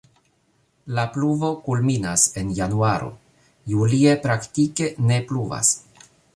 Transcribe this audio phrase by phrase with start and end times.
[0.99, 3.13] La pluvo kulminas en januaro,
[3.75, 5.75] julie praktike ne pluvas.